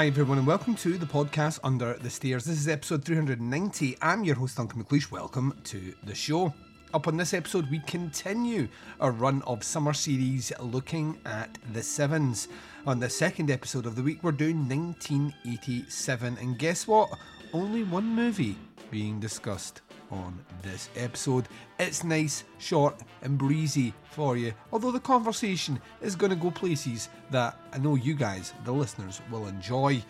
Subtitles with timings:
[0.00, 2.46] Hi, everyone, and welcome to the podcast Under the Stairs.
[2.46, 3.98] This is episode 390.
[4.00, 5.10] I'm your host, Duncan McLeish.
[5.10, 6.54] Welcome to the show.
[6.94, 8.66] Up on this episode, we continue
[8.98, 12.48] our run of summer series looking at the Sevens.
[12.86, 16.38] On the second episode of the week, we're doing 1987.
[16.40, 17.10] And guess what?
[17.52, 18.56] Only one movie
[18.90, 21.48] being discussed on this episode.
[21.78, 27.08] It's nice, short, and breezy for you, although the conversation is going to go places
[27.30, 30.02] that I know you guys, the listeners, will enjoy.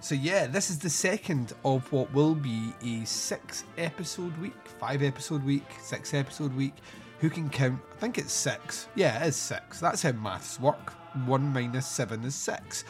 [0.00, 5.02] So, yeah, this is the second of what will be a six episode week, five
[5.02, 6.74] episode week, six episode week.
[7.18, 7.80] Who can count?
[7.92, 8.86] I think it's six.
[8.94, 9.80] Yeah, it is six.
[9.80, 10.92] That's how maths work.
[11.26, 12.84] One minus seven is six.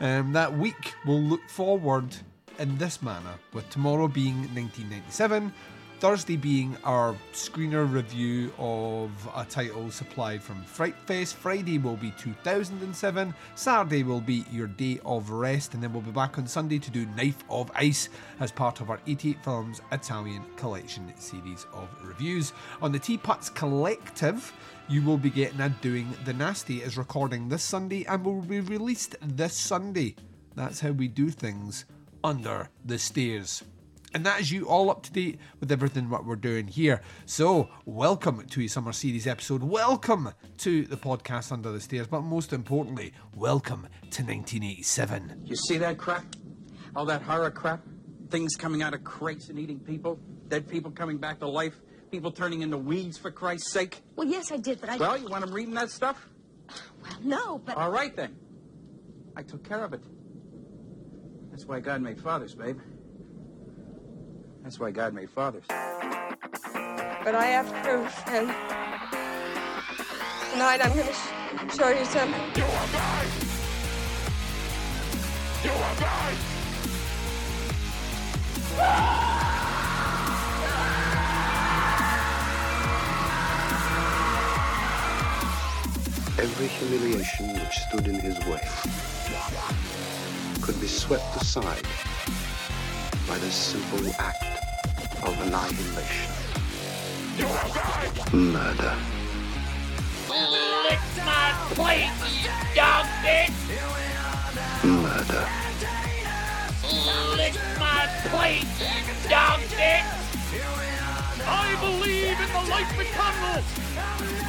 [0.00, 2.14] Um, that week will look forward
[2.58, 5.52] in this manner, with tomorrow being 1997,
[6.00, 11.36] Thursday being our screener review of a title supplied from Fright Fest.
[11.36, 13.34] Friday will be 2007.
[13.54, 16.90] Saturday will be your day of rest, and then we'll be back on Sunday to
[16.90, 18.08] do Knife of Ice
[18.40, 22.54] as part of our 88 Films Italian Collection series of reviews.
[22.80, 24.54] On the Teapots Collective,
[24.88, 28.60] you will be getting a Doing the Nasty is recording this Sunday and will be
[28.60, 30.16] released this Sunday.
[30.56, 31.84] That's how we do things
[32.24, 33.62] under the stairs.
[34.12, 37.00] And that is you all up to date with everything what we're doing here.
[37.26, 39.62] So, welcome to a summer series episode.
[39.62, 42.08] Welcome to the podcast Under the Stairs.
[42.08, 45.42] But most importantly, welcome to 1987.
[45.44, 46.24] You see that crap?
[46.96, 47.84] All that horror crap?
[48.30, 50.18] Things coming out of crates and eating people?
[50.48, 51.80] Dead people coming back to life?
[52.10, 54.02] People turning into weeds, for Christ's sake?
[54.16, 54.96] Well, yes, I did, but I.
[54.96, 56.28] Well, you want them reading that stuff?
[57.00, 57.76] Well, no, but.
[57.76, 58.34] All right, then.
[59.36, 60.02] I took care of it.
[61.52, 62.80] That's why God made fathers, babe.
[64.70, 65.64] That's why God made fathers.
[65.66, 68.46] But I have proof, and
[70.52, 72.40] tonight I'm going to sh- show you something.
[72.54, 73.30] You are mine!
[75.64, 76.36] You are mine!
[78.78, 79.26] Ah!
[86.38, 88.68] Every humiliation which stood in his way
[90.62, 91.88] could be swept aside
[93.26, 94.59] by this simple act
[95.22, 96.32] of annihilation.
[97.36, 98.52] You are mine!
[98.52, 98.96] Murder.
[100.28, 102.10] Lick my plate,
[102.42, 103.52] you dog bitch!
[104.84, 105.46] Murder.
[107.36, 110.08] Lick my plate, you dog bitch!
[111.46, 113.62] I believe in the life eternal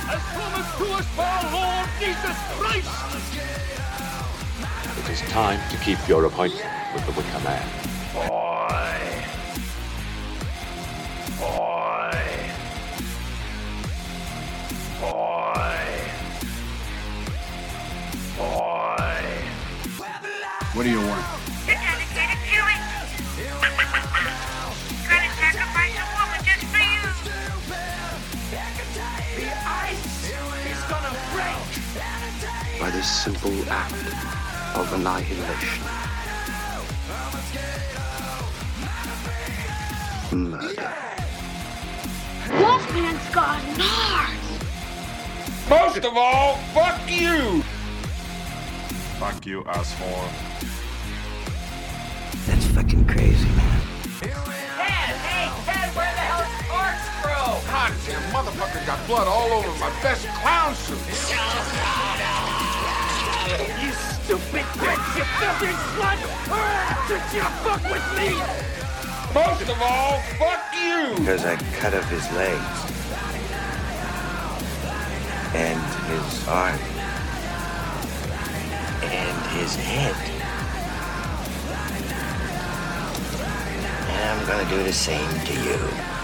[0.10, 2.90] as promised to us by our Lord Jesus Christ!
[5.00, 7.91] It is time to keep your appointment with the Wicker Man.
[20.82, 21.26] What do you want?
[21.68, 22.82] You're dedicated to it.
[25.10, 27.02] Gonna sacrifice a woman just for you.
[29.36, 30.32] The ice
[30.72, 31.62] is gonna break!
[32.80, 33.94] By this simple act
[34.76, 35.84] of annihilation.
[40.32, 41.01] Murder.
[43.34, 45.70] Wolfman's NARS!
[45.70, 47.64] Most of all, fuck you!
[49.20, 50.28] Fuck you, asshole.
[52.48, 53.82] That's fucking crazy, man.
[54.20, 54.36] Ted,
[55.24, 57.72] hey, Ted, where the hell is Corkscrew?
[57.72, 60.98] God damn motherfucker got blood all over my best clown suit.
[63.82, 66.20] You stupid bitch, you filthy slut!
[67.08, 68.30] Did you fuck with me?
[69.34, 71.16] Most of all, fuck you!
[71.18, 72.91] Because I cut off his legs.
[76.32, 76.80] His arm.
[79.04, 80.16] And his head.
[84.10, 86.21] And I'm gonna do the same to you.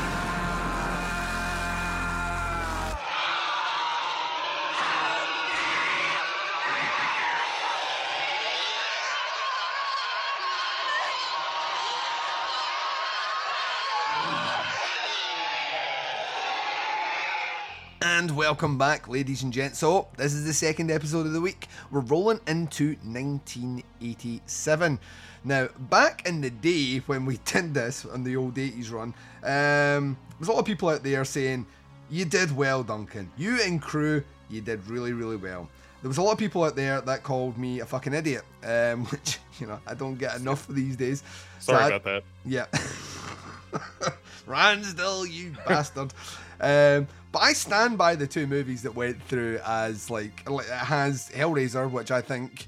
[18.48, 19.78] Welcome back, ladies and gents.
[19.78, 21.68] So, this is the second episode of the week.
[21.92, 25.00] We're rolling into 1987.
[25.44, 29.14] Now, back in the day when we did this on the old 80s run,
[29.44, 31.66] um, there's a lot of people out there saying,
[32.10, 33.30] You did well, Duncan.
[33.38, 35.68] You and crew, you did really, really well.
[36.02, 39.04] There was a lot of people out there that called me a fucking idiot, um,
[39.12, 41.22] which, you know, I don't get enough these days.
[41.60, 42.24] So Sorry I- about that.
[42.46, 42.68] yeah.
[44.48, 46.14] Ransdell, you bastard.
[46.62, 51.30] Um, but I stand by the two movies that went through as like, it has
[51.34, 52.68] Hellraiser, which I think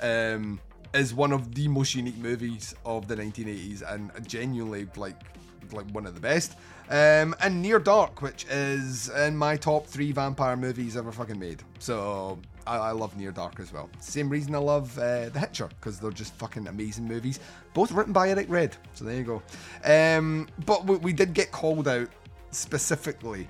[0.00, 0.60] um,
[0.94, 5.16] is one of the most unique movies of the 1980s and genuinely like
[5.72, 6.56] like one of the best.
[6.90, 11.62] Um, and Near Dark, which is in my top three vampire movies ever fucking made.
[11.78, 13.88] So I, I love Near Dark as well.
[14.00, 17.40] Same reason I love uh, The Hitcher because they're just fucking amazing movies.
[17.72, 18.76] Both written by Eric Red.
[18.92, 19.42] So there you go.
[19.84, 22.08] Um, but we, we did get called out
[22.50, 23.48] specifically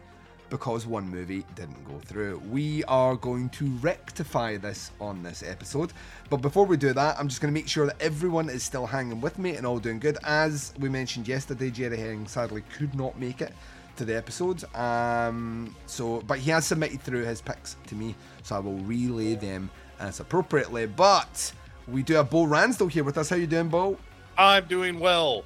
[0.52, 2.38] because one movie didn't go through.
[2.50, 5.94] We are going to rectify this on this episode.
[6.28, 8.84] But before we do that, I'm just going to make sure that everyone is still
[8.84, 10.18] hanging with me and all doing good.
[10.24, 13.54] As we mentioned yesterday, Jerry Herring sadly could not make it
[13.96, 14.62] to the episode.
[14.74, 19.36] Um, so, but he has submitted through his picks to me, so I will relay
[19.36, 19.70] them
[20.00, 20.84] as appropriately.
[20.84, 21.50] But
[21.88, 23.30] we do have Bo Ransdell here with us.
[23.30, 23.96] How you doing, Bo?
[24.36, 25.44] I'm doing well.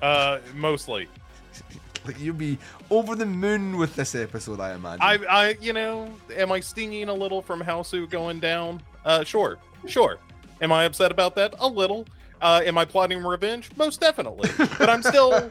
[0.00, 1.08] Uh, mostly.
[2.06, 2.58] Like you'll be
[2.90, 5.02] over the moon with this episode, I imagine.
[5.02, 8.82] I, I, you know, am I stinging a little from Hausu going down?
[9.04, 10.18] Uh, sure, sure.
[10.60, 11.54] Am I upset about that?
[11.58, 12.06] A little.
[12.40, 13.70] Uh, am I plotting revenge?
[13.76, 14.50] Most definitely.
[14.78, 15.50] But I'm still,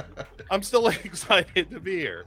[0.50, 2.24] I'm still excited to be here.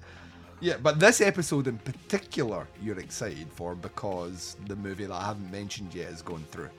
[0.61, 5.51] Yeah, but this episode in particular, you're excited for because the movie that I haven't
[5.51, 6.69] mentioned yet is going through.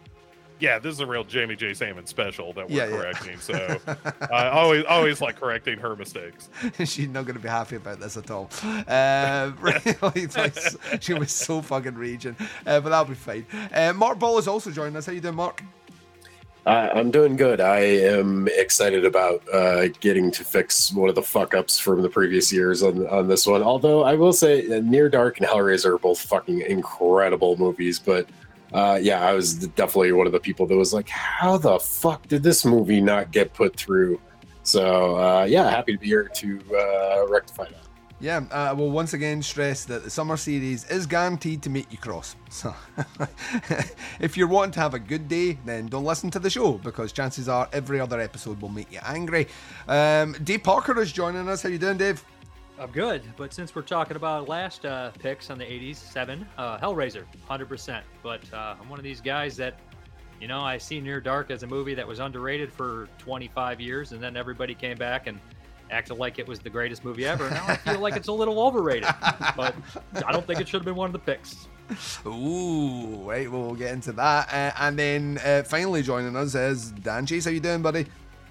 [0.59, 1.75] Yeah, this is a real Jamie J.
[1.75, 2.97] Salmon special that we're Yeah, yeah.
[2.97, 3.39] correcting.
[3.41, 3.79] So
[4.33, 6.49] I always, always like correcting her mistakes.
[6.85, 8.49] She's not going to be happy about this at all.
[8.65, 10.57] Uh, really, like,
[11.01, 12.37] she was so fucking raging,
[12.67, 13.45] uh, but that'll be fine.
[13.73, 15.05] Uh, Mark Ball is also joining us.
[15.05, 15.63] How you doing, Mark?
[16.65, 17.61] Uh, I'm doing good.
[17.61, 22.09] I am excited about uh, getting to fix one of the fuck ups from the
[22.09, 23.63] previous years on on this one.
[23.63, 28.01] Although I will say, uh, Near Dark and Hellraiser are both fucking incredible movies.
[28.01, 28.27] But
[28.73, 32.27] uh, yeah, I was definitely one of the people that was like, "How the fuck
[32.29, 34.21] did this movie not get put through?"
[34.63, 37.87] So uh, yeah, happy to be here to uh, rectify that.
[38.19, 41.99] Yeah, uh, will once again stress that the summer series is guaranteed to make you
[41.99, 42.35] cross.
[42.49, 42.75] So,
[44.21, 47.13] if you're wanting to have a good day, then don't listen to the show because
[47.13, 49.49] chances are every other episode will make you angry.
[49.87, 51.63] Um, Dave Parker is joining us.
[51.63, 52.25] How you doing, Dave?
[52.79, 56.79] I'm good, but since we're talking about last uh, picks on the 80s, seven, uh,
[56.79, 58.03] Hellraiser, 100%.
[58.23, 59.79] But uh, I'm one of these guys that,
[60.41, 64.13] you know, I see Near Dark as a movie that was underrated for 25 years,
[64.13, 65.41] and then everybody came back and
[65.91, 67.49] acted like it was the greatest movie ever.
[67.49, 69.09] Now I feel like it's a little overrated,
[69.57, 69.75] but
[70.27, 71.69] I don't think it should have been one of the picks.
[72.27, 74.53] Ooh, right, well, we'll get into that.
[74.53, 77.47] Uh, and then uh, finally joining us is Dan Chase.
[77.47, 78.07] How you doing, buddy?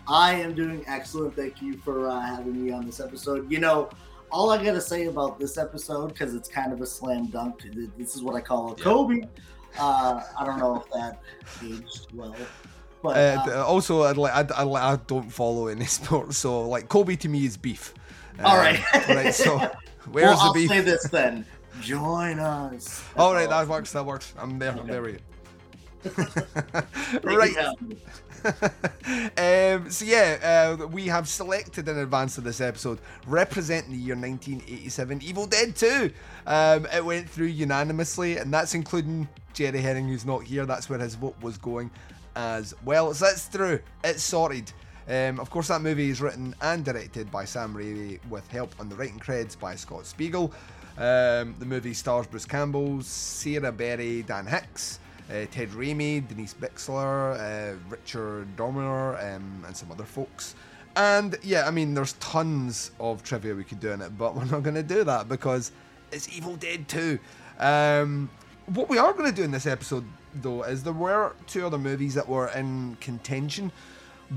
[0.07, 1.35] I am doing excellent.
[1.35, 3.51] Thank you for uh, having me on this episode.
[3.51, 3.89] You know,
[4.31, 7.63] all I gotta say about this episode because it's kind of a slam dunk.
[7.97, 9.21] This is what I call a Kobe.
[9.79, 11.21] Uh, I don't know if that
[11.63, 12.35] aged well,
[13.01, 16.87] but Uh, uh, also, I'd like, I, I, I don't follow any sports, so like
[16.89, 17.93] Kobe to me is beef.
[18.43, 18.79] all right.
[18.93, 19.33] Uh, right.
[19.33, 19.57] So
[20.11, 20.69] where's well, the I'll beef?
[20.69, 21.45] say this then.
[21.81, 23.03] Join us.
[23.17, 23.91] All right, that works.
[23.91, 24.33] That works.
[24.37, 24.71] I'm there.
[24.71, 25.19] I'm there with you.
[27.23, 27.57] right.
[28.45, 34.15] um, so yeah, uh, we have selected in advance of this episode, representing the year
[34.15, 36.11] 1987, Evil Dead 2.
[36.45, 40.65] Um, it went through unanimously, and that's including Jerry Herring, who's not here.
[40.65, 41.89] That's where his vote was going
[42.35, 43.13] as well.
[43.13, 43.79] So that's through.
[44.03, 44.71] It's sorted.
[45.07, 48.89] Um, of course, that movie is written and directed by Sam Raimi with help on
[48.89, 50.51] the writing creds by Scott Spiegel.
[50.97, 57.39] Um, the movie stars Bruce Campbell, Sarah Berry, Dan Hicks, uh, Ted Raimi, Denise Bixler,
[57.39, 60.55] uh, Richard Domeier, um, and some other folks.
[60.95, 64.45] And yeah, I mean, there's tons of trivia we could do in it, but we're
[64.45, 65.71] not going to do that because
[66.11, 67.19] it's Evil Dead 2.
[67.59, 68.29] Um,
[68.67, 70.05] what we are going to do in this episode,
[70.35, 73.71] though, is there were two other movies that were in contention.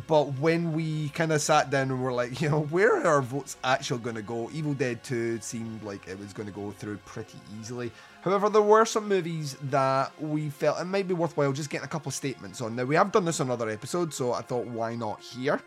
[0.06, 3.22] But when we kind of sat down and were like, you know, where are our
[3.22, 4.50] votes actually going to go?
[4.52, 7.90] Evil Dead 2 seemed like it was going to go through pretty easily.
[8.22, 11.88] However, there were some movies that we felt it might be worthwhile just getting a
[11.88, 12.74] couple of statements on.
[12.74, 15.60] Now, we have done this on other episodes, so I thought, why not here?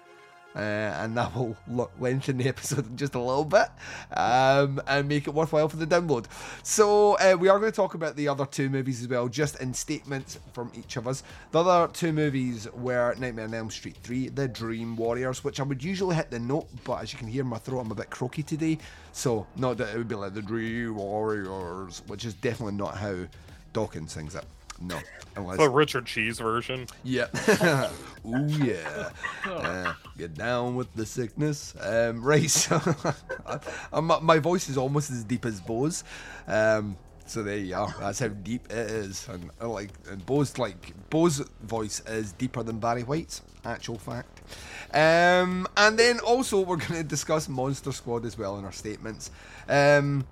[0.55, 1.55] Uh, and that will
[1.99, 3.67] lengthen the episode just a little bit
[4.17, 6.25] um, and make it worthwhile for the download.
[6.63, 9.59] So uh, we are going to talk about the other two movies as well, just
[9.61, 11.23] in statements from each of us.
[11.51, 15.63] The other two movies were Nightmare on Elm Street 3, The Dream Warriors, which I
[15.63, 18.09] would usually hit the note, but as you can hear my throat, I'm a bit
[18.09, 18.77] croaky today.
[19.13, 23.15] So not that it would be like The Dream Warriors, which is definitely not how
[23.73, 24.45] Dokken sings it.
[24.81, 24.99] No,
[25.35, 26.87] unless The Richard Cheese version.
[27.03, 27.27] yeah.
[28.25, 29.09] Ooh yeah.
[29.45, 31.73] Uh, get down with the sickness.
[31.81, 32.49] Um, right.
[32.49, 32.79] So
[33.91, 36.03] I'm, my voice is almost as deep as Bo's.
[36.47, 36.95] Um,
[37.25, 37.93] so there you are.
[37.99, 39.27] That's how deep it is.
[39.27, 43.41] And I like and Bo's like Bo's voice is deeper than Barry White's.
[43.63, 44.41] Actual fact.
[44.93, 49.29] Um, and then also we're going to discuss Monster Squad as well in our statements.
[49.69, 50.25] Um,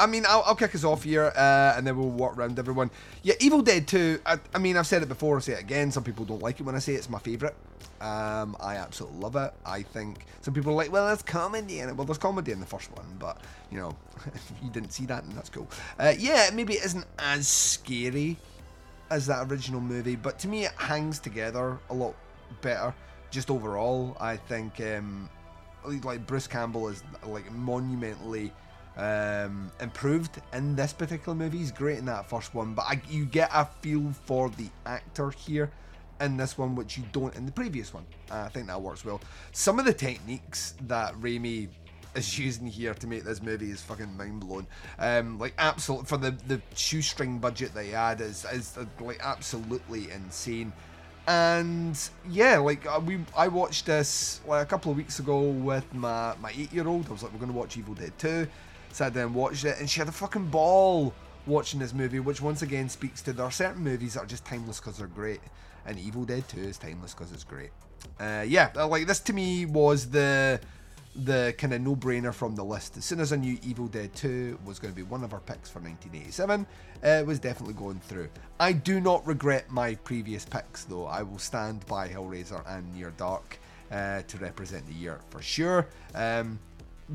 [0.00, 2.90] I mean, I'll, I'll kick us off here, uh, and then we'll walk around everyone.
[3.22, 4.20] Yeah, Evil Dead 2.
[4.24, 5.36] I, I mean, I've said it before.
[5.36, 5.90] I'll say it again.
[5.90, 7.54] Some people don't like it when I say it's my favourite.
[8.00, 9.52] Um, I absolutely love it.
[9.66, 11.96] I think some people are like, well, there's comedy in it.
[11.96, 13.40] Well, there's comedy in the first one, but
[13.72, 15.68] you know, if you didn't see that, then that's cool.
[15.98, 18.36] Uh, yeah, maybe it isn't as scary
[19.10, 22.14] as that original movie, but to me, it hangs together a lot
[22.60, 22.94] better.
[23.30, 25.28] Just overall, I think um,
[25.84, 28.52] like Bruce Campbell is like monumentally
[28.98, 31.58] um, improved in this particular movie.
[31.58, 35.30] He's great in that first one, but I, you get a feel for the actor
[35.30, 35.70] here
[36.20, 38.04] in this one, which you don't in the previous one.
[38.30, 39.20] Uh, I think that works well.
[39.52, 41.68] Some of the techniques that Raimi
[42.14, 44.66] is using here to make this movie is fucking mind blown.
[44.98, 50.10] Um, like absolute for the the shoestring budget they had is is uh, like absolutely
[50.10, 50.72] insane.
[51.28, 51.96] And
[52.28, 56.34] yeah, like uh, we, I watched this like a couple of weeks ago with my
[56.40, 57.06] my eight year old.
[57.08, 58.48] I was like, we're gonna watch Evil Dead Two.
[58.98, 61.14] Sat down and watched it, and she had a fucking ball
[61.46, 64.44] watching this movie, which once again speaks to there are certain movies that are just
[64.44, 65.38] timeless because they're great,
[65.86, 67.70] and Evil Dead Two is timeless because it's great.
[68.18, 70.60] Uh, yeah, uh, like this to me was the
[71.14, 72.96] the kind of no-brainer from the list.
[72.96, 75.40] As soon as I knew Evil Dead 2 was going to be one of our
[75.40, 76.66] picks for 1987,
[77.04, 78.28] uh, it was definitely going through.
[78.58, 81.06] I do not regret my previous picks, though.
[81.06, 83.58] I will stand by Hellraiser and Near Dark
[83.90, 85.86] uh, to represent the year for sure.
[86.14, 86.58] Um,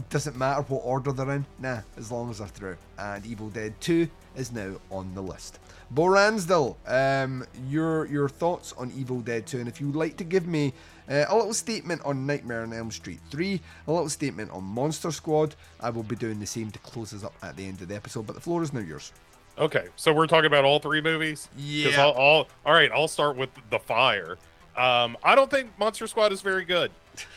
[0.10, 2.78] doesn't matter what order they're in, nah, as long as they're through.
[2.98, 5.60] And Evil Dead 2 is now on the list.
[5.92, 10.24] Bo Ransdell, um, your your thoughts on Evil Dead 2, and if you'd like to
[10.24, 10.74] give me
[11.10, 15.12] uh, a little statement on Nightmare on Elm Street 3, a little statement on Monster
[15.12, 17.88] Squad, I will be doing the same to close us up at the end of
[17.88, 18.26] the episode.
[18.26, 19.14] But the floor is now yours.
[19.58, 21.48] Okay, so we're talking about all three movies.
[21.56, 22.02] Yeah.
[22.02, 24.38] I'll, I'll, all right, I'll start with the fire.
[24.76, 26.90] Um, I don't think Monster Squad is very good.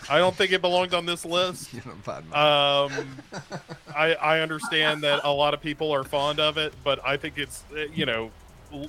[0.08, 1.72] I don't think it belonged on this list.
[1.74, 3.00] You're not bad, man.
[3.02, 3.60] Um,
[3.96, 7.38] I I understand that a lot of people are fond of it, but I think
[7.38, 8.30] it's uh, you know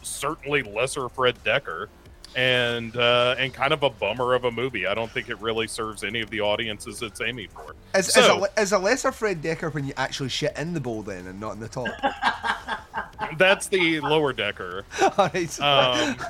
[0.01, 1.87] certainly lesser Fred Dekker
[2.35, 4.85] and uh, and kind of a bummer of a movie.
[4.85, 7.75] I don't think it really serves any of the audiences it's aiming for.
[7.93, 10.79] As, so, as, a, as a lesser Fred Dekker when you actually shit in the
[10.79, 11.87] bowl then and not in the top.
[13.37, 14.85] that's the lower Decker.
[15.01, 15.59] Alright.
[15.59, 16.15] Um,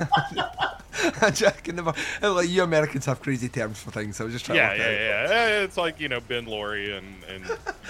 [1.20, 1.30] I
[1.62, 4.56] can never, like, you Americans have crazy terms for things, so I was just trying
[4.58, 5.30] yeah, to yeah, out.
[5.30, 5.34] yeah.
[5.36, 7.44] Eh, It's like you know bin lorry and and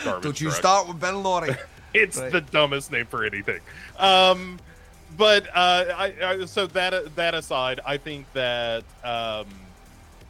[0.05, 0.25] garbage.
[0.25, 0.59] Don't you truck.
[0.59, 1.55] start with bin lorry.
[1.95, 2.33] it's Right.
[2.33, 3.61] the dumbest name for anything.
[3.99, 4.59] Um,
[5.17, 9.47] but uh, I, I so that that aside, I think that um,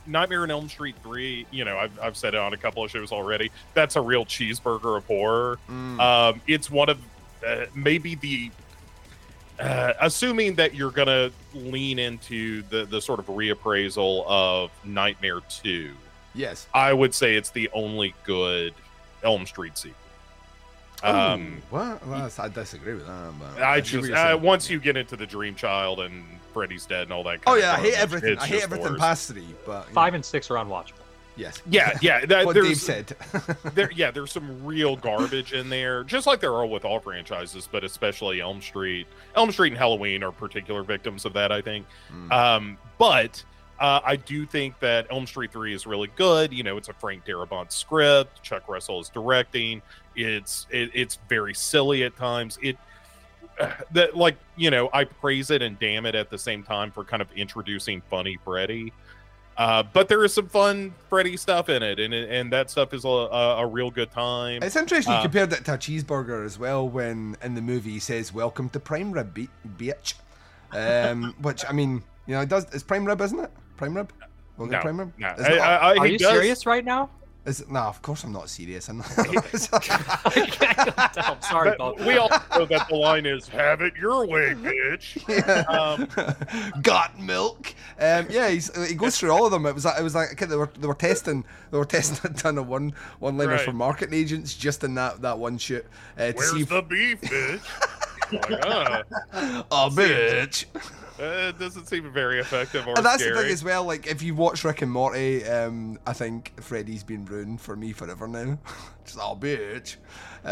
[0.06, 1.46] Nightmare on Elm Street three.
[1.50, 3.50] You know, I've I've said it on a couple of shows already.
[3.74, 5.58] That's a real cheeseburger of horror.
[5.68, 6.00] Mm.
[6.00, 6.98] Um, it's one of
[7.46, 8.50] uh, maybe the.
[9.58, 15.94] Uh, assuming that you're gonna lean into the the sort of reappraisal of Nightmare Two,
[16.34, 16.68] Yes.
[16.72, 18.72] I would say it's the only good
[19.22, 19.96] Elm Street sequel.
[21.02, 22.06] Um, Ooh, what?
[22.06, 23.32] Well, I disagree with that.
[23.38, 24.42] But I see what just uh, saying.
[24.42, 27.40] once you get into the Dream Child and Freddy's dead and all that.
[27.46, 28.38] Oh Kind yeah, I hate everything.
[28.38, 29.00] I hate everything worse.
[29.00, 29.46] past three.
[29.64, 30.94] But you Five know, and six are unwatchable.
[31.36, 31.62] yes.
[31.70, 32.26] Yeah, yeah.
[32.26, 33.16] That, what there's, Dave said.
[33.74, 37.68] there, yeah, there's some real garbage in there, just like there are with all franchises,
[37.70, 39.06] but especially Elm Street.
[39.36, 41.86] Elm Street and Halloween are particular victims of that, I think.
[42.12, 42.32] Mm.
[42.32, 43.44] Um, but
[43.80, 46.52] uh, I do think that Elm Street 3 is really good.
[46.52, 48.42] You know, it's a Frank Darabont script.
[48.42, 49.82] Chuck Russell is directing.
[50.16, 52.58] It's it, it's very silly at times.
[52.60, 52.76] It
[53.92, 57.04] that like you know I praise it and damn it at the same time for
[57.04, 58.92] kind of introducing funny Freddy.
[59.56, 63.04] Uh, but there is some fun Freddy stuff in it, and and that stuff is
[63.04, 64.62] a, a, a real good time.
[64.62, 67.90] It's interesting you Uh, compared it to a cheeseburger as well when in the movie
[67.90, 69.36] he says "Welcome to Prime Rib,
[69.76, 70.14] bitch,"
[70.72, 72.66] um, which I mean, you know, it does.
[72.72, 73.50] It's Prime Rib, isn't it?
[73.78, 74.12] Prime Rib.
[74.58, 75.12] Welcome to No, Prime Rib.
[75.18, 75.28] no.
[75.38, 77.08] Is I- it- I- I- Are you does- serious right now?
[77.46, 77.70] Is it?
[77.70, 78.88] Nah, of course I'm not serious.
[78.90, 79.10] I'm not.
[79.16, 79.32] I'm
[81.40, 85.16] sorry But about we all know that the line is "Have it your way, bitch."
[85.68, 86.08] Um,
[86.82, 87.74] Got milk.
[87.98, 89.64] Um, yeah, he's, he goes through all of them.
[89.64, 92.30] It was like it was like okay, they were they were testing they were testing
[92.30, 93.64] a ton of one one liners Right.
[93.64, 95.86] for marketing agents just in that that one shoot
[96.18, 96.60] uh, Where's see.
[96.62, 97.60] if- the beef, bitch?
[98.32, 99.02] Like, uh,
[99.70, 100.64] oh, bitch.
[101.20, 103.36] uh, it doesn't seem very effective or And that's scary.
[103.36, 103.84] the thing as well.
[103.84, 107.92] Like, if you watch Rick and Morty, um, I think Freddy's been ruined for me
[107.92, 108.58] forever now.
[109.04, 109.96] Just oh, bitch.
[110.44, 110.50] Um,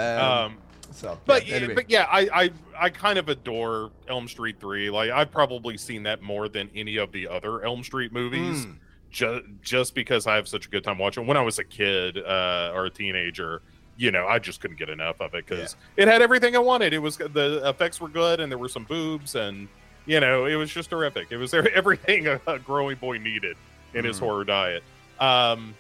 [0.53, 0.57] Um,
[0.93, 1.75] so, but yeah, anyway.
[1.75, 4.89] but yeah, I, I I kind of adore Elm Street three.
[4.89, 8.77] Like I've probably seen that more than any of the other Elm Street movies, Mm.
[9.11, 11.27] just just because I have such a good time watching.
[11.27, 13.63] When I was a kid uh, or a teenager,
[13.97, 16.93] you know, I just couldn't get enough of it because it had everything I wanted.
[16.93, 19.69] It was the effects were good and there were some boobs and
[20.05, 21.29] you know it was just terrific.
[21.31, 23.57] It was everything a, a growing boy needed
[23.95, 24.21] in his Mhm.
[24.21, 24.83] horror diet.
[25.19, 25.75] Um,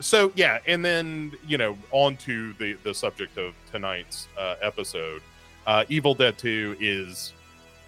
[0.00, 5.22] so yeah, and then you know on to the the subject of tonight's uh, episode.
[5.66, 7.32] Uh, Evil Dead Two is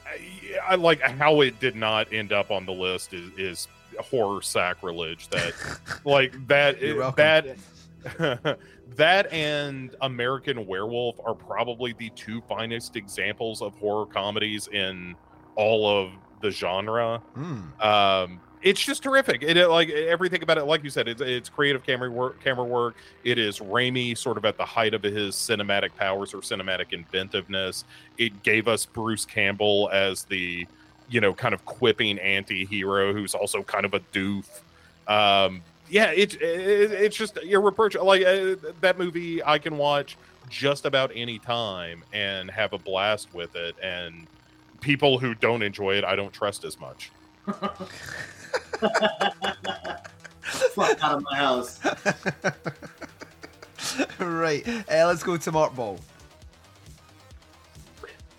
[0.07, 0.21] I,
[0.73, 5.29] I like how it did not end up on the list is is horror sacrilege
[5.29, 5.55] that
[6.05, 7.57] like that You're welcome.
[8.15, 8.59] that
[8.97, 15.15] that and American Werewolf are probably the two finest examples of horror comedies in
[15.57, 17.19] all of the genre.
[17.35, 17.61] Hmm.
[17.81, 19.43] um it's just terrific.
[19.43, 22.65] It, it- like everything about it like you said it's, it's creative camera work camera
[22.65, 22.95] work.
[23.25, 27.85] It is Raimi sort of at the height of his cinematic powers or cinematic inventiveness.
[28.19, 30.67] It gave us Bruce Campbell as the
[31.11, 34.47] you know kind of quipping anti-hero who's also kind of a doof.
[35.09, 40.17] Um yeah it, it it's just your irreproachable like uh, that movie I can watch
[40.49, 44.27] just about any time and have a blast with it and
[44.81, 47.11] people who don't enjoy it I don't trust as much
[50.43, 51.81] Fuck out of my house.
[54.19, 54.67] right.
[54.69, 55.99] Uh, let's go to Mark Ball.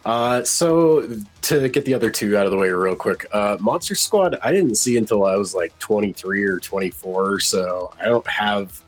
[0.06, 1.08] Uh, so
[1.42, 4.52] to get the other two out of the way real quick, uh, Monster Squad I
[4.52, 8.82] didn't see until I was like 23 or 24, so I don't have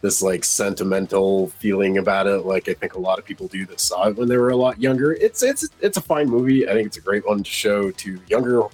[0.00, 3.78] this like sentimental feeling about it like I think a lot of people do that
[3.80, 5.12] saw it when they were a lot younger.
[5.12, 6.68] It's it's it's a fine movie.
[6.68, 8.64] I think it's a great one to show to younger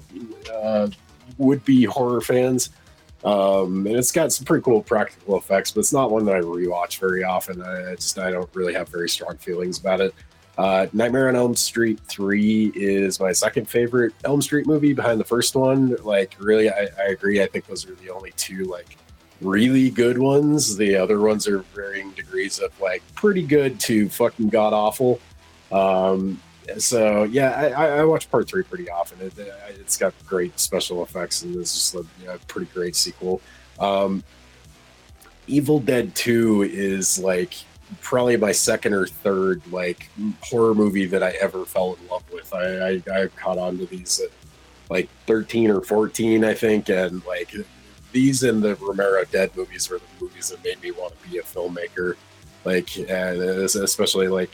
[0.53, 0.89] uh,
[1.37, 2.71] would be horror fans.
[3.25, 6.41] Um, and it's got some pretty cool practical effects, but it's not one that I
[6.41, 7.61] rewatch very often.
[7.61, 10.15] I, I just I don't really have very strong feelings about it.
[10.59, 15.25] Uh, Nightmare on Elm Street 3 is my second favorite Elm Street movie behind the
[15.25, 15.95] first one.
[16.03, 17.41] Like, really, I, I agree.
[17.41, 18.97] I think those are the only two, like,
[19.41, 20.77] really good ones.
[20.77, 25.21] The other ones are varying degrees of, like, pretty good to fucking god awful.
[25.71, 26.43] Um,
[26.77, 29.21] so, yeah, I, I, watch part three pretty often.
[29.21, 33.41] It, it's got great special effects and it's just a you know, pretty great sequel.
[33.79, 34.25] Um,
[35.47, 37.55] Evil Dead 2 is, like,
[38.01, 40.11] probably my second or third like
[40.43, 42.53] horror movie that I ever fell in love with.
[42.55, 44.31] I I, I caught on to these at
[44.91, 47.53] like 13 or 14, I think, and like
[48.13, 51.39] these and the Romero Dead movies were the movies that made me want to be
[51.39, 52.17] a filmmaker.
[52.65, 54.51] Like, and especially like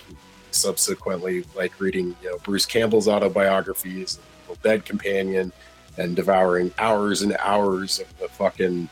[0.50, 4.18] subsequently like reading you know Bruce Campbell's autobiographies,
[4.62, 5.52] Dead Companion,
[5.98, 8.88] and devouring hours and hours of the fucking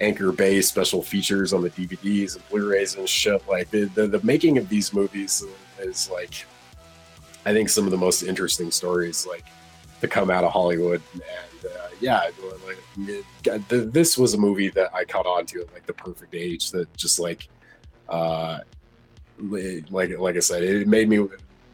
[0.00, 3.46] Anchor Bay special features on the DVDs and Blu-rays and shit.
[3.48, 5.42] Like the, the the making of these movies
[5.78, 6.44] is like,
[7.44, 9.44] I think some of the most interesting stories like
[10.00, 11.00] to come out of Hollywood.
[11.14, 12.28] And uh, yeah,
[12.66, 13.24] like, it-
[13.68, 16.70] th- this was a movie that I caught on to at like the perfect age.
[16.72, 17.48] That just like,
[18.08, 18.58] uh,
[19.38, 21.26] like like I said, it made me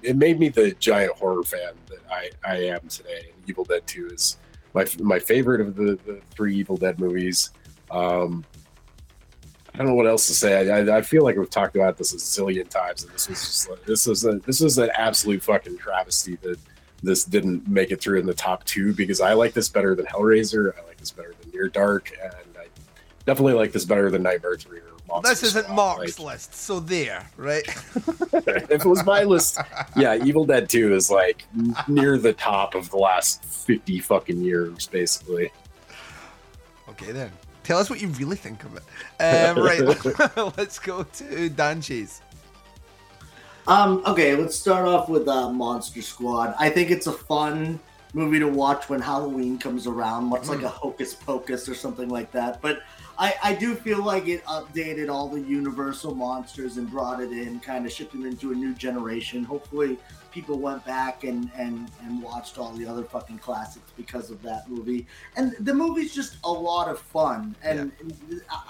[0.02, 3.30] it made me the giant horror fan that I I am today.
[3.48, 4.36] Evil Dead Two is
[4.74, 7.50] my my favorite of the the three Evil Dead movies.
[7.92, 8.44] Um,
[9.74, 10.70] I don't know what else to say.
[10.70, 13.70] I, I, feel like we've talked about this a zillion times, and this was just
[13.70, 16.58] like, this was a, this was an absolute fucking travesty that
[17.02, 20.06] this didn't make it through in the top two because I like this better than
[20.06, 20.72] Hellraiser.
[20.78, 22.66] I like this better than Near Dark, and I
[23.26, 25.96] definitely like this better than Nightmare Three or Monster This isn't Squad.
[25.96, 27.64] Mark's list, so there, right?
[28.32, 29.58] if it was my list,
[29.96, 31.44] yeah, Evil Dead Two is like
[31.88, 35.50] near the top of the last fifty fucking years, basically.
[36.88, 37.32] Okay, then.
[37.64, 38.82] Tell us what you really think of it.
[39.22, 39.80] Um, right,
[40.56, 42.20] let's go to Dan Chase.
[43.68, 46.54] Um, okay, let's start off with uh, Monster Squad.
[46.58, 47.78] I think it's a fun
[48.12, 50.64] movie to watch when Halloween comes around, much like Mm.
[50.64, 52.60] a Hocus Pocus or something like that.
[52.60, 52.82] But
[53.18, 57.60] I, I do feel like it updated all the Universal monsters and brought it in,
[57.60, 59.44] kind of shipped them into a new generation.
[59.44, 59.96] Hopefully,
[60.32, 64.68] people went back and and and watched all the other fucking classics because of that
[64.68, 65.06] movie.
[65.36, 67.54] And the movie's just a lot of fun.
[67.62, 67.92] And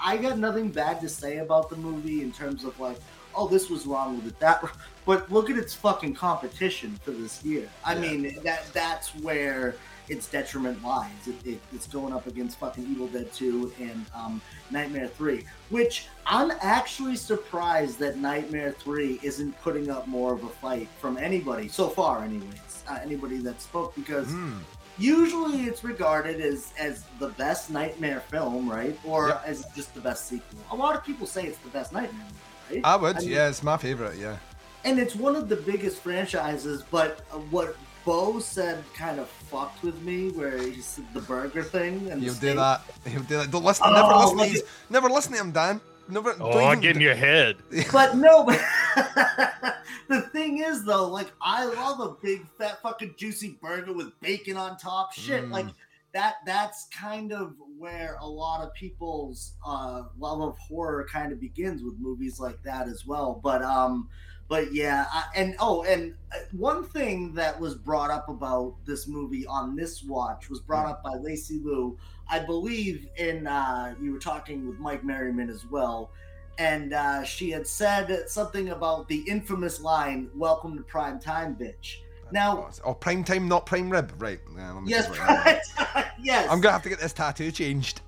[0.01, 2.97] I got nothing bad to say about the movie in terms of like,
[3.35, 4.39] oh, this was wrong with it.
[4.39, 4.63] That,
[5.05, 7.69] but look at its fucking competition for this year.
[7.83, 7.99] I Yeah.
[8.01, 9.75] mean, that that's where
[10.09, 11.11] its detriment lies.
[11.27, 16.07] It, it, it's going up against fucking Evil Dead 2 and um, Nightmare 3, which
[16.25, 21.67] I'm actually surprised that Nightmare 3 isn't putting up more of a fight from anybody
[21.67, 22.83] so far, anyways.
[22.87, 24.57] Uh, anybody that spoke because Hmm.
[24.97, 28.99] usually it's regarded as as the best Nightmare film, right?
[29.05, 29.41] Or Yeah.
[29.45, 30.59] as just the best sequel.
[30.71, 32.25] A lot of people say it's the best Nightmare
[32.69, 32.85] movie, right?
[32.93, 34.35] I would, mean, yeah, it's my favourite, yeah.
[34.83, 36.83] and it's one of the biggest franchises.
[36.91, 41.63] But uh, what Bo said kind of fucked with me, where he said the burger
[41.63, 42.09] thing.
[42.11, 42.81] And the He'll do that.
[43.07, 43.51] He'll do that.
[43.51, 43.85] Don't listen.
[43.87, 45.81] Oh, never listen to look his, Never listen to him, Dan.
[46.09, 46.31] Never.
[46.39, 47.57] Oh, don't I'm even- getting your head.
[47.93, 48.59] But no, but
[50.09, 54.57] the thing is though, like I love a big fat fucking juicy burger with bacon
[54.57, 55.13] on top.
[55.13, 55.51] Shit, Mm.
[55.51, 55.67] like
[56.13, 56.35] that.
[56.45, 61.83] That's kind of where a lot of people's uh, love of horror kind of begins
[61.83, 63.39] with movies like that as well.
[63.43, 64.09] But um,
[64.47, 69.07] but yeah, I, and oh, and uh, one thing that was brought up about this
[69.07, 71.97] movie on this watch was brought up by Lacey Lou,
[72.29, 73.07] I believe.
[73.17, 76.11] In uh, you were talking with Mike Merriman as well
[76.59, 81.97] and uh, she had said something about the infamous line "Welcome to prime time, bitch."
[82.31, 84.11] Now, Oh, prime time, not prime rib.
[84.17, 84.39] Right.
[84.55, 85.85] Yeah, yes, just write that down.
[85.85, 86.47] prime time, yes.
[86.49, 88.01] I'm gonna have to get this tattoo changed.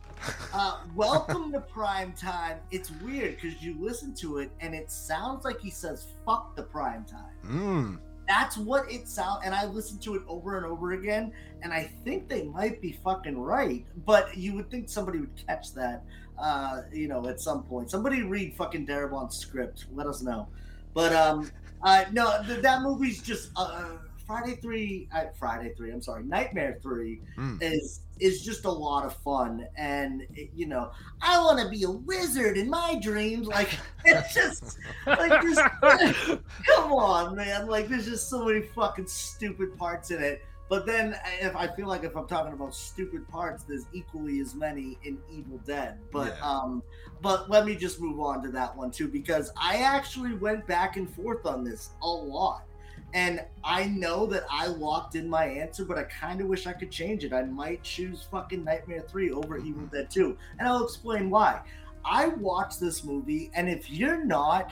[0.53, 2.57] Uh, welcome to prime time.
[2.71, 6.63] It's weird because you listen to it and it sounds like he says "fuck the
[6.63, 7.99] prime time." Mm.
[8.27, 9.41] That's what it sounds.
[9.45, 12.93] And I listened to it over and over again, and I think they might be
[13.03, 13.85] fucking right.
[14.05, 16.03] But you would think somebody would catch that,
[16.39, 17.91] uh, you know, at some point.
[17.91, 19.85] Somebody read fucking Darabont's script.
[19.93, 20.47] Let us know.
[20.95, 21.51] But um,
[21.83, 23.89] uh, no, th- that movie's just uh,
[24.25, 25.07] Friday Three.
[25.13, 25.91] Uh, Friday Three.
[25.91, 27.61] I'm sorry, Nightmare Three Mm.
[27.61, 29.65] is is just a lot of fun.
[29.77, 30.25] And
[30.55, 33.47] you know, I want to be a wizard in my dreams.
[33.47, 33.69] Like
[34.05, 35.57] it's just like this.
[36.67, 37.67] come on, man!
[37.67, 40.43] Like there's just so many fucking stupid parts in it.
[40.67, 44.55] But then, if I feel like if I'm talking about stupid parts, there's equally as
[44.55, 45.99] many in Evil Dead.
[46.11, 46.49] But Yeah.
[46.51, 46.81] um,
[47.21, 50.97] but let me just move on to that one too because I actually went back
[50.97, 52.63] and forth on this a lot.
[53.13, 56.73] And I know that I locked in my answer, but I kind of wish I
[56.73, 57.31] could change it.
[57.31, 60.37] I might choose fucking Nightmare 3 over Evil Dead 2.
[60.59, 61.61] And I'll explain why.
[62.03, 64.71] I watched this movie, and if you're not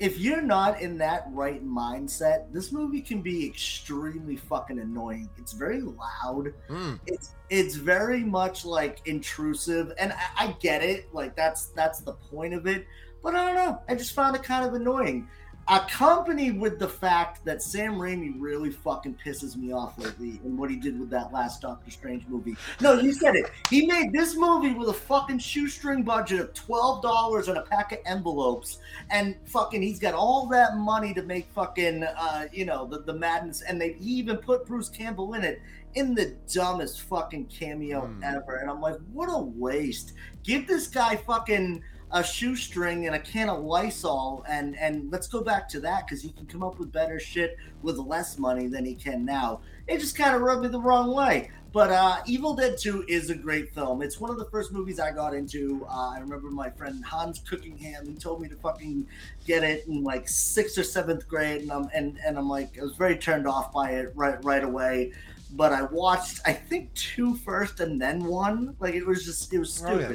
[0.00, 5.28] if you're not in that right mindset, this movie can be extremely fucking annoying.
[5.36, 6.54] It's very loud.
[6.70, 6.98] Mm.
[7.06, 11.12] It's it's very much like intrusive, and I, I get it.
[11.12, 12.86] Like that's that's the point of it.
[13.22, 13.82] But I don't know.
[13.90, 15.28] I just found it kind of annoying.
[15.68, 20.68] Accompanied with the fact that Sam Raimi really fucking pisses me off lately and what
[20.68, 22.56] he did with that last Doctor Strange movie.
[22.80, 23.46] No, you said it.
[23.68, 27.92] He made this movie with a fucking shoestring budget of twelve dollars and a pack
[27.92, 28.78] of envelopes,
[29.10, 33.14] and fucking he's got all that money to make fucking uh, you know the the
[33.14, 35.60] madness, and they even put Bruce Campbell in it
[35.94, 38.22] in the dumbest fucking cameo Hmm.
[38.24, 40.14] ever, and I'm like, what a waste.
[40.42, 45.42] Give this guy fucking a shoestring and a can of Lysol, and and let's go
[45.42, 48.84] back to that because he can come up with better shit with less money than
[48.84, 49.60] he can now.
[49.86, 51.50] It just kind of rubbed me the wrong way.
[51.72, 54.02] But uh, Evil Dead 2 is a great film.
[54.02, 55.86] It's one of the first movies I got into.
[55.88, 58.06] Uh, I remember my friend Hans Cookingham.
[58.06, 59.06] He told me to fucking
[59.46, 62.82] get it in like sixth or seventh grade, and I'm and, and I'm like I
[62.82, 65.12] was very turned off by it right right away.
[65.52, 68.74] But I watched I think two first and then one.
[68.80, 70.12] Like it was just it was Oh, yeah.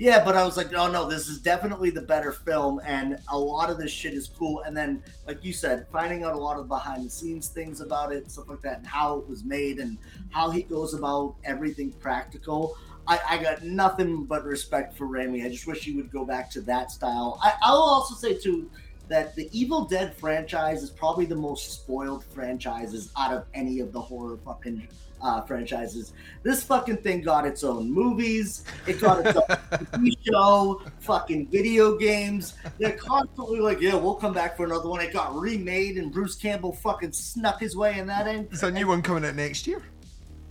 [0.00, 3.38] Yeah, but I was like, oh no, this is definitely the better film, and a
[3.38, 4.62] lot of this shit is cool.
[4.62, 8.10] And then, like you said, finding out a lot of behind the scenes things about
[8.10, 9.98] it, stuff like that, and how it was made, and
[10.30, 12.78] how he goes about everything practical.
[13.06, 15.44] I, I got nothing but respect for Raimi.
[15.44, 17.38] I just wish he would go back to that style.
[17.42, 18.70] I, I'll also say too
[19.08, 23.92] that the Evil Dead franchise is probably the most spoiled franchises out of any of
[23.92, 24.88] the horror fucking
[25.22, 26.12] uh, franchises.
[26.42, 28.64] This fucking thing got its own movies.
[28.86, 29.42] It got its own
[29.92, 32.54] TV show, fucking video games.
[32.78, 35.00] They're constantly like, yeah, we'll come back for another one.
[35.00, 38.48] It got remade, and Bruce Campbell fucking snuck his way in that end.
[38.50, 39.82] There's a new one coming out next year.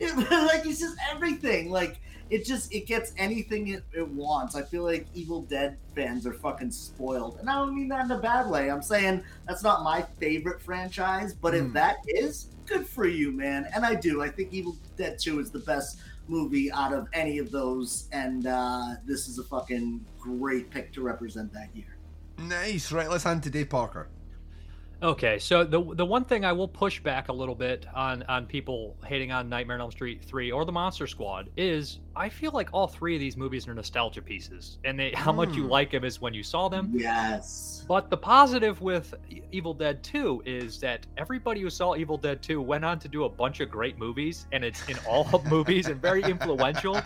[0.02, 1.72] It, like it's just everything.
[1.72, 4.56] Like it just it gets anything it, it wants.
[4.56, 8.12] I feel like Evil Dead fans are fucking spoiled, and I don't mean that in
[8.12, 8.72] a bad way.
[8.72, 11.74] I'm saying that's not my favorite franchise, but if Hmm.
[11.74, 13.68] that is, good for you, man.
[13.74, 14.22] And I do.
[14.22, 18.46] I think Evil Dead Two is the best movie out of any of those, and
[18.46, 21.98] uh, this is a fucking great pick to represent that year.
[22.38, 22.92] Nice.
[22.92, 24.08] Right, let's hand to Dave Parker.
[25.02, 28.46] Okay, so the the one thing I will push back a little bit on on
[28.46, 32.52] people hating on Nightmare on Elm Street 3 or the Monster Squad is I feel
[32.52, 35.70] like all three of these movies are nostalgia pieces, and they, how much you Hmm.
[35.70, 36.92] like them is when you saw them.
[36.94, 37.86] Yes.
[37.88, 39.14] But the positive with
[39.54, 43.24] Evil Dead 2 is that everybody who saw Evil Dead 2 went on to do
[43.24, 47.00] a bunch of great movies, and it's in all movies and very influential.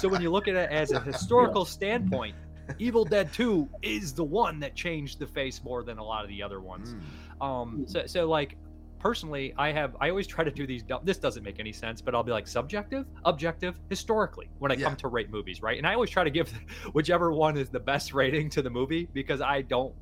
[0.00, 2.36] So when you look at it as a historical standpoint,
[2.78, 6.28] Evil Dead 2 is the one that changed the face more than a lot of
[6.28, 6.94] the other ones.
[7.42, 8.56] Um, so, so like
[9.02, 10.84] personally, I have I always try to do these.
[11.02, 14.96] This doesn't make any sense, but I'll be like subjective, objective, historically when I come
[14.96, 15.76] to rate movies, right?
[15.76, 16.48] And I always try to give
[16.92, 19.92] whichever one is the best rating to the movie because I don't.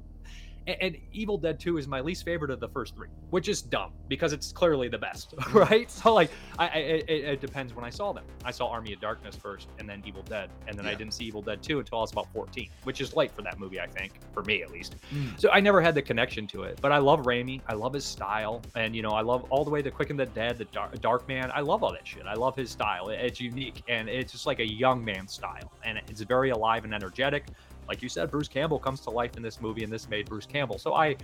[0.66, 3.62] And, and Evil Dead 2 is my least favorite of the first three, which is
[3.62, 5.90] dumb because it's clearly the best, right?
[5.90, 8.24] So like, I, I it, it depends when I saw them.
[8.44, 11.24] I saw Army of Darkness first, and then Evil Dead, and then I didn't see
[11.24, 13.86] Evil Dead 2 until I was about 14, which is late for that movie, I
[13.86, 14.96] think, for me at least.
[15.14, 15.40] Mm.
[15.40, 17.60] So I never had the connection to it, but I love Raimi.
[17.66, 20.18] I love his style, and you know, I love all the way to Quick and
[20.18, 21.50] the Dead, the Dark, Dark Man.
[21.54, 22.26] I love all that shit.
[22.26, 23.08] I love his style.
[23.08, 26.84] It- It's unique, and it's just like a young man style, and it's very alive
[26.84, 27.44] and energetic.
[27.88, 30.46] Like you said, Bruce Campbell comes to life in this movie, and this made Bruce
[30.46, 30.78] Campbell.
[30.78, 31.16] So I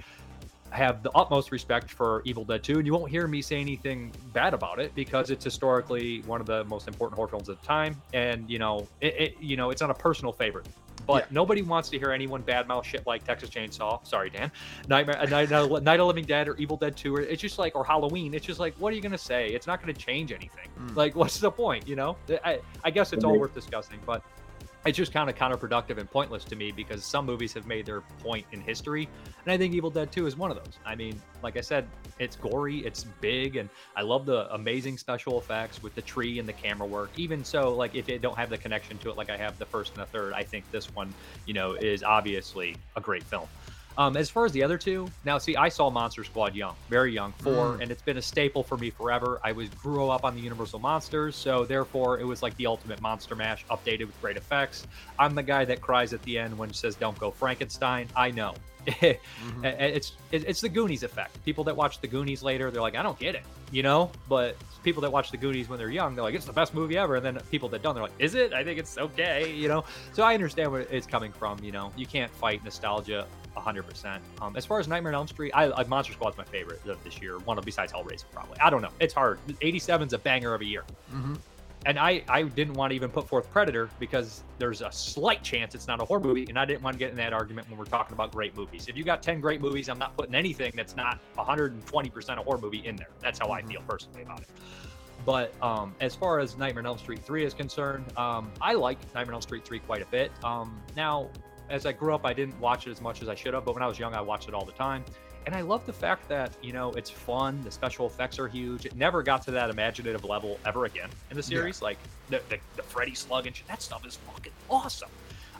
[0.70, 4.12] have the utmost respect for Evil Dead 2, and you won't hear me say anything
[4.32, 7.66] bad about it because it's historically one of the most important horror films of the
[7.66, 10.66] time, and you know, it, it you know, it's not a personal favorite.
[11.06, 14.04] But nobody wants to hear anyone badmouth shit like Texas Chainsaw.
[14.04, 14.50] Sorry, Dan.
[14.88, 17.14] Nightmare, Night, Night, Night of Living Dead or Evil Dead 2.
[17.14, 18.34] Or it's just like, or Halloween.
[18.34, 19.48] It's just like, what are you gonna say?
[19.50, 20.68] It's not gonna change anything.
[20.76, 20.94] Hmm.
[20.96, 21.86] Like, what's the point?
[21.86, 22.16] You know?
[22.44, 24.22] I, I guess it's all worth discussing, but
[24.86, 28.02] it's just kind of counterproductive and pointless to me because some movies have made their
[28.20, 29.08] point in history
[29.44, 30.78] and i think evil dead 2 is one of those.
[30.84, 31.86] I mean like i said
[32.18, 36.48] it's gory it's big and i love the amazing special effects with the tree and
[36.48, 37.10] the camera work.
[37.16, 39.66] Even so like if you don't have the connection to it like i have the
[39.66, 41.12] first and the third i think this one
[41.46, 43.48] you know is obviously a great film
[43.98, 47.12] um, as far as the other two, now see, I saw Monster Squad young, very
[47.12, 47.82] young, four, Mm.
[47.82, 49.40] and it's been a staple for me forever.
[49.42, 53.00] I was grew up on the Universal monsters, so therefore it was like the ultimate
[53.00, 54.86] monster mash, updated with great effects.
[55.18, 58.30] I'm the guy that cries at the end when it says "Don't go Frankenstein." I
[58.30, 58.54] know.
[59.64, 61.42] It's it's the Goonies effect.
[61.44, 64.10] People that watch the Goonies later, they're like, I don't get it, you know.
[64.28, 66.96] But people that watch the Goonies when they're young, they're like, it's the best movie
[66.96, 67.16] ever.
[67.16, 68.52] And then people that don't, they're like, is it?
[68.52, 69.84] I think it's okay, you know.
[70.12, 71.58] So I understand where it's coming from.
[71.62, 73.26] You know, you can't fight nostalgia
[73.56, 74.20] 100%.
[74.40, 77.02] Um, as far as Nightmare on Elm Street, I, I Monster Squad's my favorite of
[77.04, 77.38] this year.
[77.40, 78.58] One of besides Hellraiser, probably.
[78.60, 78.90] I don't know.
[79.00, 79.38] It's hard.
[79.62, 80.84] 87's a banger of a year.
[81.12, 81.34] Mm-hmm.
[81.86, 85.72] And I, I didn't want to even put forth Predator because there's a slight chance
[85.74, 87.78] it's not a horror movie, and I didn't want to get in that argument when
[87.78, 88.88] we're talking about great movies.
[88.88, 92.58] If you got 10 great movies, I'm not putting anything that's not 120% a horror
[92.58, 93.10] movie in there.
[93.20, 94.48] That's how I feel personally about it.
[95.24, 98.98] But um, as far as Nightmare on Elm Street 3 is concerned, um, I like
[99.14, 100.32] Nightmare on Elm Street 3 quite a bit.
[100.44, 101.28] Um, now,
[101.68, 103.74] as I grew up, I didn't watch it as much as I should have, but
[103.74, 105.04] when I was young, I watched it all the time.
[105.46, 107.62] And I love the fact that, you know, it's fun.
[107.62, 108.84] The special effects are huge.
[108.84, 111.58] It never got to that imaginative level ever again in the Yeah.
[111.58, 111.80] series.
[111.82, 111.98] Like
[112.28, 115.08] the, the, the Freddy slug and shit, that stuff is fucking awesome.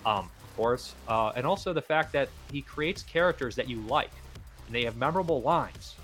[0.05, 0.95] Um, of course.
[1.07, 4.11] Uh, and also the fact that he creates characters that you like
[4.67, 5.95] and they have memorable lines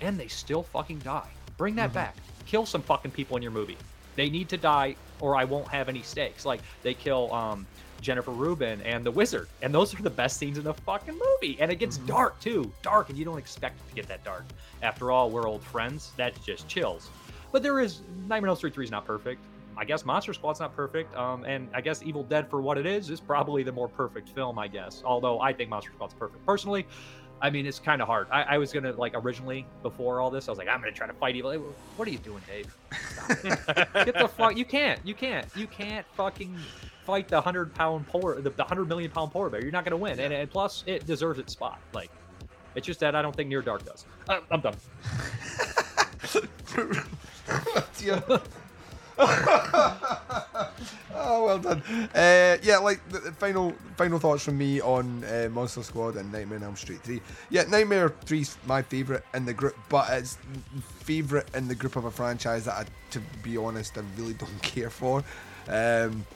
[0.00, 1.30] and they still fucking die.
[1.58, 2.18] Bring that back.
[2.44, 3.78] Kill some fucking people in your movie.
[4.14, 6.44] They need to die or I won't have any stakes.
[6.44, 7.66] Like they kill um,
[8.00, 11.56] Jennifer Rubin and the Wizard, and those are the best scenes in the fucking movie.
[11.60, 14.44] And it gets dark too, dark, and you don't expect it to get that dark.
[14.82, 16.12] After all, we're old friends.
[16.16, 17.10] That's just chills.
[17.52, 19.40] But there is Nightmare on Elm Street 3 is not perfect.
[19.76, 21.14] I guess Monster Squad's not perfect.
[21.16, 24.30] Um, and I guess Evil Dead for what it is is probably the more perfect
[24.30, 25.02] film, I guess.
[25.04, 26.44] Although I think Monster Squad's perfect.
[26.46, 26.86] Personally,
[27.42, 28.28] I mean, it's kind of hard.
[28.30, 31.06] I, I was gonna like originally before all this, I was like, I'm gonna try
[31.06, 31.52] to fight evil.
[31.96, 32.74] What are you doing, Dave?
[33.42, 34.56] Get the fuck.
[34.56, 35.00] You can't.
[35.04, 35.46] You can't.
[35.54, 36.56] You can't fucking
[37.06, 39.62] fight the hundred pound polar, the, the hundred million pound polar bear.
[39.62, 40.18] You're not gonna win.
[40.20, 41.80] And, and plus, it deserves its spot.
[41.92, 42.10] Like,
[42.74, 44.04] it's just that I don't think Near Dark does.
[44.28, 44.74] Uh, I'm done.
[51.18, 51.82] Oh, well done.
[52.14, 56.30] Uh, yeah, like the, the final final thoughts from me on uh, Monster Squad and
[56.30, 57.20] Nightmare on Elm Street 3.
[57.48, 60.36] Yeah, Nightmare 3's my favourite in the group, but it's
[61.00, 64.62] favourite in the group of a franchise that, I, to be honest, I really don't
[64.62, 65.24] care for.
[65.68, 66.26] Um,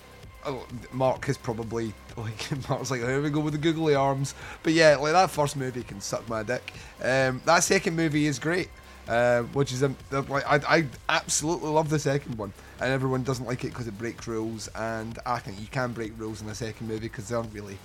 [0.46, 4.72] oh, Mark is probably like Mark's like here we go with the googly arms, but
[4.72, 6.72] yeah, like that first movie can suck my dick.
[7.02, 8.68] Um, that second movie is great.
[9.08, 9.96] Uh, which is um,
[10.28, 13.98] like I, I absolutely love the second one, and everyone doesn't like it because it
[13.98, 17.34] breaks rules, and I think you can break rules in the second movie because they
[17.34, 17.76] aren't really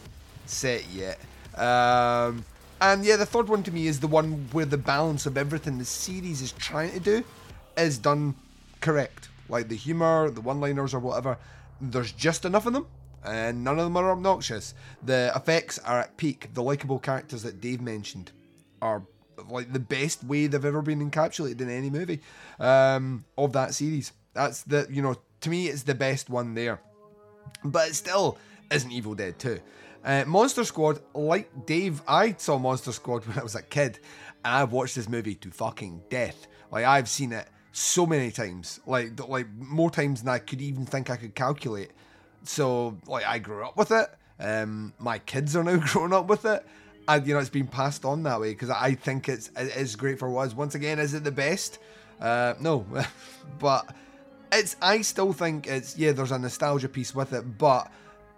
[0.46, 1.20] set yet.
[1.58, 2.46] Um,
[2.80, 5.80] and yeah, the third one to me is the one where the balance of everything
[5.80, 7.24] the series is trying to do
[7.78, 8.36] is done
[8.82, 9.30] correct.
[9.50, 11.38] Like the humor, the one-liners, or whatever.
[11.82, 12.88] There's just enough of them,
[13.24, 14.74] and none of them are obnoxious.
[15.04, 16.54] The effects are at peak.
[16.54, 18.32] The likable characters that Dave mentioned
[18.82, 19.04] are
[19.50, 22.22] like the best way they've ever been encapsulated in any movie
[22.60, 24.12] um, of that series.
[24.34, 26.80] That's the you know to me it's the best one there,
[27.64, 28.38] but it still
[28.72, 29.60] isn't Evil Dead 2.
[30.04, 34.00] Uh, Monster Squad, like Dave, I saw Monster Squad when I was a kid,
[34.44, 36.48] and I've watched this movie to fucking death.
[36.72, 40.86] Like I've seen it so many times, like like more times than I could even
[40.86, 41.92] think I could calculate.
[42.44, 44.08] So like I grew up with it.
[44.40, 46.66] Um, my kids are now growing up with it.
[47.08, 49.98] And you know it's been passed on that way because I think it's it is
[49.98, 50.54] great for what.
[50.56, 51.80] Once again, is it the best?
[52.22, 52.86] Uh, no,
[53.60, 53.94] but
[54.54, 54.78] it's.
[54.82, 56.14] I still think it's yeah.
[56.14, 57.92] There's a nostalgia piece with it, but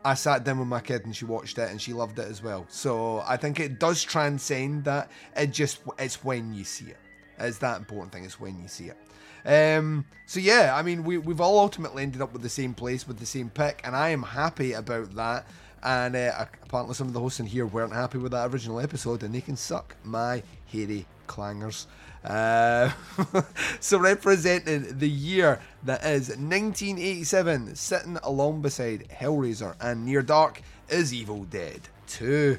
[0.03, 2.41] I sat down with my kid and she watched it and she loved it as
[2.41, 2.65] well.
[2.69, 5.11] So I think it does transcend that.
[5.35, 6.97] It just it's when you see it.
[7.37, 8.25] It's that important thing.
[8.25, 8.97] It's when you see it.
[9.45, 13.07] Um, so yeah, I mean, we we've all ultimately ended up with the same place
[13.07, 15.47] with the same pick, and I am happy about that.
[15.83, 19.23] And uh, apparently, some of the hosts in here weren't happy with that original episode,
[19.23, 21.85] and they can suck my hairy clangers.
[22.23, 22.91] Uh,
[23.79, 31.13] so representing the year that is 1987, sitting along beside Hellraiser and Near Dark is
[31.13, 32.57] Evil Dead 2.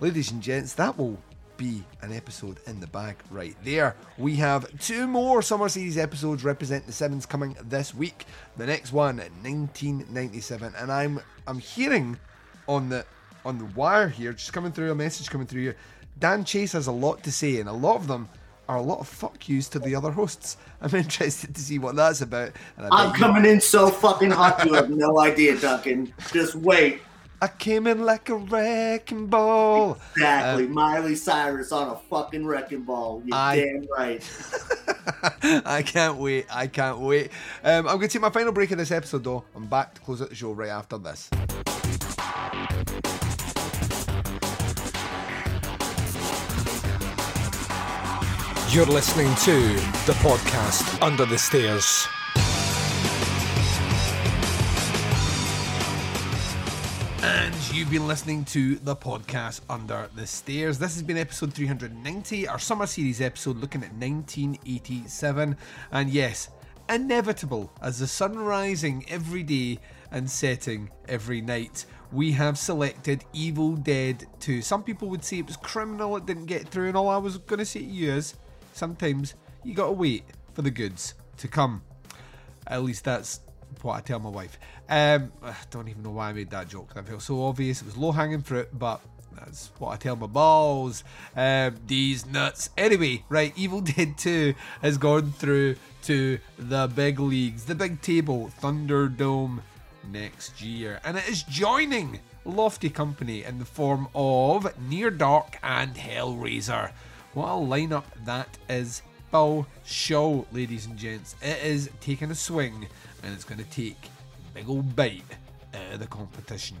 [0.00, 1.18] Ladies and gents, that will
[1.62, 3.94] be an episode in the bag right there.
[4.18, 8.26] We have two more Summer Series episodes representing the sevens coming this week.
[8.56, 12.18] The next one, 1997, and I'm I'm hearing
[12.66, 13.06] on the
[13.44, 15.76] on the wire here, just coming through a message coming through here.
[16.18, 18.28] Dan Chase has a lot to say, and a lot of them
[18.68, 20.56] are a lot of fuck yous to the other hosts.
[20.82, 22.50] I'm interested to see what that's about.
[22.76, 26.12] I'm coming in so fucking hot, you have no idea, Duncan.
[26.32, 27.02] Just wait.
[27.42, 29.98] I came in like a wrecking ball.
[30.12, 30.66] Exactly.
[30.66, 33.20] Um, Miley Cyrus on a fucking wrecking ball.
[33.24, 34.30] You're I, damn right.
[35.66, 36.46] I can't wait.
[36.48, 37.32] I can't wait.
[37.64, 39.42] Um, I'm going to take my final break in this episode, though.
[39.56, 41.30] I'm back to close out the show right after this.
[48.72, 49.74] You're listening to
[50.06, 52.06] the podcast Under the Stairs.
[57.24, 60.76] And you've been listening to the podcast Under the Stairs.
[60.76, 65.56] This has been episode 390, our summer series episode looking at 1987.
[65.92, 66.48] And yes,
[66.88, 69.78] inevitable as the sun rising every day
[70.10, 74.60] and setting every night, we have selected Evil Dead 2.
[74.60, 77.38] Some people would say it was criminal, it didn't get through, and all I was
[77.38, 78.34] going to say to you is
[78.72, 81.82] sometimes you gotta wait for the goods to come.
[82.66, 83.40] At least that's
[83.82, 84.58] what I tell my wife.
[84.88, 86.94] Um, I don't even know why I made that joke.
[86.94, 87.80] That felt so obvious.
[87.80, 89.00] It was low hanging fruit, but
[89.34, 91.04] that's what I tell my balls.
[91.36, 92.70] Um, these nuts.
[92.76, 98.50] Anyway, right, Evil Dead 2 has gone through to the big leagues, the big table,
[98.60, 99.60] Thunderdome
[100.10, 101.00] next year.
[101.04, 106.92] And it is joining Lofty Company in the form of Near Dark and Hellraiser.
[107.34, 109.02] What a lineup that is.
[109.32, 111.36] Show, ladies and gents.
[111.40, 112.86] It is taking a swing
[113.22, 113.96] and it's going to take
[114.50, 115.22] a big old bite
[115.72, 116.76] out of the competition.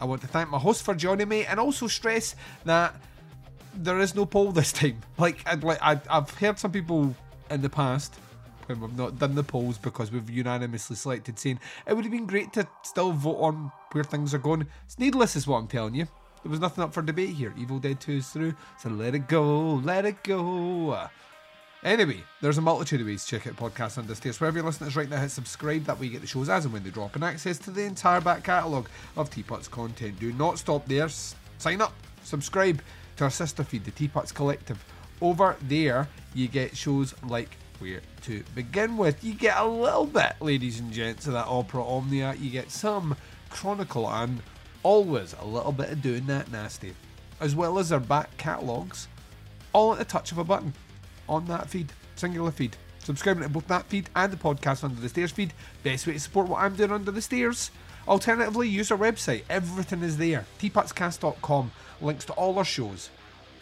[0.00, 2.34] I want to thank my host for joining me and also stress
[2.64, 2.96] that
[3.74, 5.00] there is no poll this time.
[5.16, 7.14] Like, I'd like I, I've heard some people
[7.50, 8.16] in the past
[8.66, 12.26] when we've not done the polls because we've unanimously selected saying it would have been
[12.26, 14.66] great to still vote on where things are going.
[14.86, 16.08] It's needless, is what I'm telling you.
[16.42, 17.54] There was nothing up for debate here.
[17.56, 21.08] Evil Dead 2 is through, so let it go, let it go.
[21.84, 24.40] Anyway, there's a multitude of ways to check out podcasts under stairs.
[24.40, 25.82] Wherever you're listening to right now, hit subscribe.
[25.84, 27.82] That way you get the shows as and when they drop and access to the
[27.82, 30.20] entire back catalogue of Teapot's content.
[30.20, 31.08] Do not stop there.
[31.08, 31.92] sign up,
[32.22, 32.80] subscribe
[33.16, 34.84] to our sister feed, the Teapots Collective.
[35.20, 39.24] Over there, you get shows like Where to Begin With.
[39.24, 42.34] You get a little bit, ladies and gents, of that opera omnia.
[42.34, 43.16] You get some
[43.50, 44.40] Chronicle and
[44.84, 46.94] always a little bit of doing that nasty,
[47.40, 49.08] as well as our back catalogues,
[49.72, 50.72] all at the touch of a button
[51.28, 52.76] on that feed, singular feed.
[53.00, 55.52] Subscribing to both that feed and the podcast under the stairs feed.
[55.82, 57.70] Best way to support what I'm doing under the stairs.
[58.06, 59.42] Alternatively, use our website.
[59.50, 60.46] Everything is there.
[60.60, 61.72] teapotscast.com.
[62.00, 63.10] Links to all our shows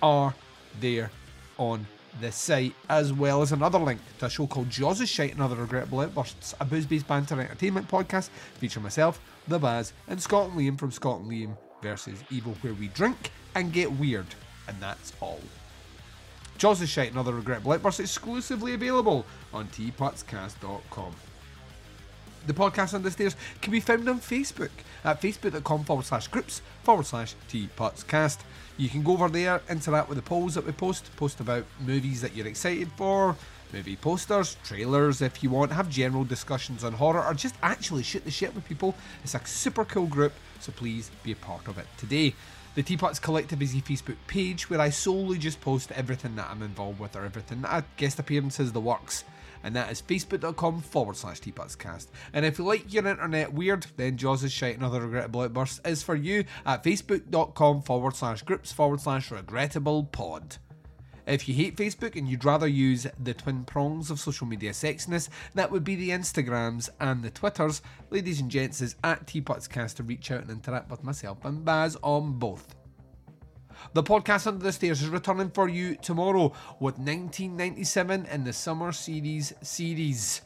[0.03, 0.35] are
[0.81, 1.11] there
[1.59, 1.87] on
[2.21, 5.57] the site, as well as another link to a show called Jaws' Shite and Other
[5.57, 10.79] Regrettable Outbursts, a booze-based banter entertainment podcast featuring myself, The Baz, and Scott and Liam
[10.79, 14.27] from Scott and Liam versus Evil, where we drink and get weird,
[14.69, 15.41] and that's all.
[16.61, 21.15] Jaws' Shite and Other Regrettable Outbursts exclusively available on teapotscast.com.
[22.47, 24.69] The podcast on the stairs can be found on Facebook
[25.03, 28.41] at facebook.com forward slash groups forward slash teapotscast.
[28.77, 32.21] You can go over there, interact with the polls that we post, post about movies
[32.21, 33.37] that you're excited for,
[33.73, 38.25] movie posters, trailers if you want, have general discussions on horror, or just actually shoot
[38.25, 38.95] the shit with people.
[39.25, 42.35] It's a super cool group, so please be a part of it today.
[42.77, 46.63] The Teapots Collective is a Facebook page where I solely just post everything that I'm
[46.63, 49.25] involved with or everything that guest appearances, the works.
[49.63, 52.07] And that is facebook.com forward slash teapotscast.
[52.33, 55.81] And if you like your internet weird, then Jaws is Shite and Other Regrettable Outbursts
[55.85, 60.57] is for you at facebook.com forward slash groups forward slash regrettable pod.
[61.31, 65.29] If you hate Facebook and you'd rather use the twin prongs of social media sexiness,
[65.55, 67.83] that would be the Instagrams and the Twitters.
[68.11, 71.97] Ladies and gents, is at Teapotscast to reach out and interact with myself and Baz
[72.03, 72.75] on both.
[73.93, 78.91] The podcast Under the Stairs is returning for you tomorrow with 1997 in the Summer
[78.91, 80.41] Series series.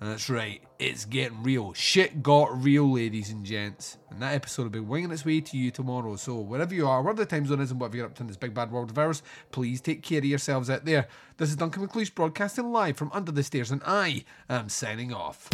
[0.00, 1.74] That's right, it's getting real.
[1.74, 3.98] Shit got real, ladies and gents.
[4.10, 6.16] And that episode will be winging its way to you tomorrow.
[6.16, 8.26] So, wherever you are, wherever the time zone is, and whatever you're up to in
[8.26, 9.22] this big bad world of ours,
[9.52, 11.06] please take care of yourselves out there.
[11.36, 15.50] This is Duncan McLeish broadcasting live from Under the Stairs, and I am signing off.